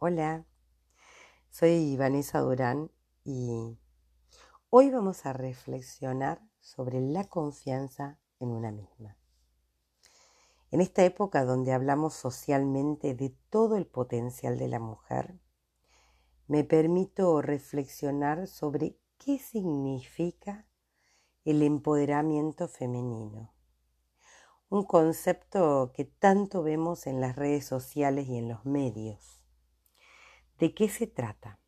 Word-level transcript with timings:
Hola, 0.00 0.44
soy 1.50 1.96
Vanessa 1.96 2.40
Durán 2.40 2.90
y 3.22 3.78
hoy 4.68 4.90
vamos 4.90 5.24
a 5.24 5.32
reflexionar 5.32 6.42
sobre 6.60 7.00
la 7.00 7.24
confianza 7.24 8.18
en 8.40 8.48
una 8.48 8.72
misma. 8.72 9.16
En 10.72 10.80
esta 10.80 11.04
época 11.04 11.44
donde 11.44 11.72
hablamos 11.72 12.12
socialmente 12.12 13.14
de 13.14 13.36
todo 13.50 13.76
el 13.76 13.86
potencial 13.86 14.58
de 14.58 14.66
la 14.66 14.80
mujer, 14.80 15.38
me 16.48 16.64
permito 16.64 17.40
reflexionar 17.40 18.48
sobre 18.48 18.98
qué 19.16 19.38
significa 19.38 20.66
el 21.44 21.62
empoderamiento 21.62 22.66
femenino. 22.66 23.54
Un 24.68 24.84
concepto 24.84 25.92
que 25.94 26.04
tanto 26.04 26.64
vemos 26.64 27.06
en 27.06 27.20
las 27.20 27.36
redes 27.36 27.64
sociales 27.64 28.28
y 28.28 28.36
en 28.36 28.48
los 28.48 28.66
medios 28.66 29.43
¿De 30.58 30.72
qué 30.72 30.88
se 30.88 31.08
trata? 31.08 31.58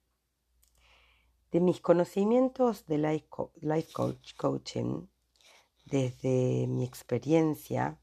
De 1.50 1.60
mis 1.60 1.80
conocimientos 1.80 2.86
de 2.86 2.98
life, 2.98 3.26
coach, 3.92 4.34
coaching, 4.36 5.08
desde 5.86 6.66
mi 6.68 6.84
experiencia, 6.84 7.98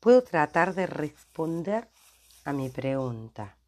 puedo 0.00 0.22
tratar 0.22 0.74
de 0.74 0.86
responder 0.86 1.90
a 2.46 2.54
mi 2.54 2.70
pregunta. 2.70 3.58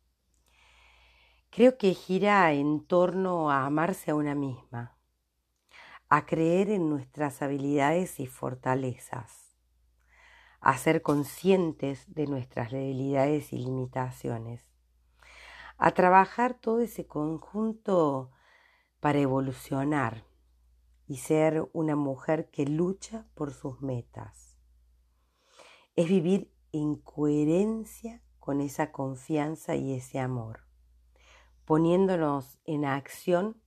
Creo 1.51 1.77
que 1.77 1.93
gira 1.93 2.55
en 2.55 2.87
torno 2.87 3.51
a 3.51 3.67
amarse 3.67 4.11
a 4.11 4.15
una 4.15 4.35
misma, 4.35 4.97
a 6.09 6.25
creer 6.25 6.71
en 6.71 6.89
nuestras 6.89 7.43
habilidades 7.43 8.19
y 8.19 8.27
fortalezas, 8.27 9.59
a 10.61 10.79
ser 10.79 11.03
conscientes 11.03 12.07
de 12.15 12.27
nuestras 12.27 12.73
debilidades 12.73 13.53
y 13.53 13.59
limitaciones 13.59 14.69
a 15.79 15.93
trabajar 15.93 16.55
todo 16.55 16.81
ese 16.81 17.07
conjunto 17.07 18.33
para 19.01 19.21
evolucionar 19.21 20.25
y 21.07 21.19
ser 21.19 21.69
una 21.73 21.95
mujer 21.95 22.51
que 22.51 22.67
lucha 22.67 23.29
por 23.35 23.53
sus 23.53 23.81
metas. 23.81 24.59
Es 25.95 26.09
vivir 26.09 26.53
en 26.73 26.97
coherencia 26.97 28.23
con 28.41 28.61
esa 28.61 28.93
confianza 28.93 29.77
y 29.77 29.95
ese 29.95 30.19
amor, 30.19 30.67
poniéndonos 31.65 32.59
en 32.65 32.85
acción 32.85 33.63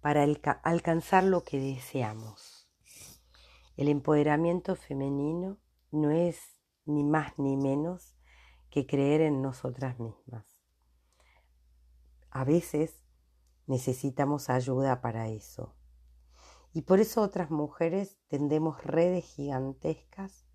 para 0.00 0.24
alcanzar 0.62 1.24
lo 1.24 1.44
que 1.44 1.58
deseamos. 1.58 2.70
El 3.76 3.88
empoderamiento 3.88 4.76
femenino 4.76 5.58
no 5.90 6.10
es 6.10 6.60
ni 6.84 7.04
más 7.04 7.38
ni 7.38 7.56
menos 7.56 8.16
que 8.70 8.86
creer 8.86 9.22
en 9.22 9.42
nosotras 9.42 9.98
mismas. 9.98 10.51
A 12.34 12.44
veces 12.44 13.04
necesitamos 13.66 14.48
ayuda 14.48 15.02
para 15.02 15.28
eso. 15.28 15.76
Y 16.72 16.80
por 16.80 16.98
eso 16.98 17.20
otras 17.20 17.50
mujeres 17.50 18.18
tendemos 18.28 18.82
redes 18.84 19.26
gigantescas 19.26 20.46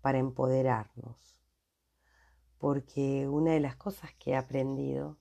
para 0.00 0.18
empoderarnos. 0.18 1.36
Porque 2.58 3.26
una 3.28 3.50
de 3.50 3.58
las 3.58 3.74
cosas 3.74 4.14
que 4.14 4.30
he 4.30 4.36
aprendido 4.36 5.18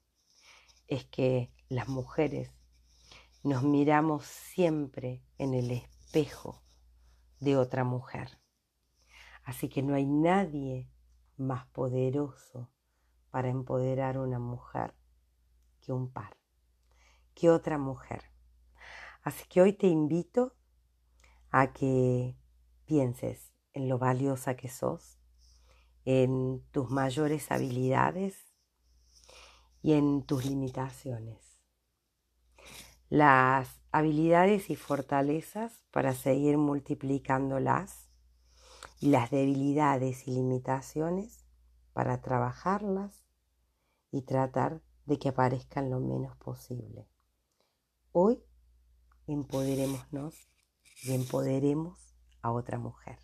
es 0.88 1.04
que 1.06 1.52
las 1.68 1.88
mujeres 1.88 2.52
nos 3.42 3.64
miramos 3.64 4.24
siempre 4.24 5.26
en 5.40 5.56
el 5.56 5.72
espejo 5.72 6.62
de 7.40 7.58
otra 7.58 7.84
mujer. 7.84 8.38
Así 9.44 9.68
que 9.68 9.82
no 9.82 9.96
hay 9.96 10.06
nadie 10.06 10.92
más 11.38 11.66
poderoso 11.70 12.70
para 13.32 13.50
empoderar 13.50 14.18
a 14.18 14.22
una 14.22 14.38
mujer 14.38 14.94
que 15.84 15.92
un 15.92 16.12
par, 16.12 16.38
que 17.36 17.50
otra 17.50 17.78
mujer. 17.78 18.24
Así 19.22 19.46
que 19.48 19.62
hoy 19.62 19.74
te 19.74 19.88
invito 19.88 20.56
a 21.50 21.74
que 21.74 22.36
pienses 22.86 23.54
en 23.74 23.90
lo 23.90 23.98
valiosa 23.98 24.56
que 24.56 24.70
sos, 24.70 25.20
en 26.06 26.64
tus 26.72 26.90
mayores 26.90 27.52
habilidades 27.52 28.54
y 29.82 29.94
en 29.94 30.24
tus 30.24 30.46
limitaciones. 30.46 31.62
Las 33.10 33.80
habilidades 33.92 34.70
y 34.70 34.76
fortalezas 34.76 35.86
para 35.92 36.14
seguir 36.14 36.58
multiplicándolas 36.58 38.10
y 39.00 39.10
las 39.10 39.30
debilidades 39.32 40.28
y 40.28 40.32
limitaciones 40.32 41.46
para 41.94 42.22
trabajarlas 42.22 43.24
y 44.12 44.24
tratar 44.24 44.82
de 45.06 45.20
que 45.20 45.30
aparezcan 45.30 45.90
lo 45.90 46.00
menos 46.00 46.36
posible. 46.38 47.08
Hoy 48.12 48.44
empoderémonos 49.28 50.36
y 51.04 51.14
empoderemos 51.14 52.16
a 52.42 52.52
otra 52.52 52.78
mujer. 52.78 53.18